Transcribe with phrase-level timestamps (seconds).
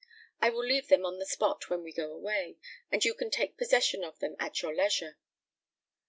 [0.39, 2.57] I will leave them on the spot when we go away,
[2.91, 5.19] and you can take possession of them at your leisure.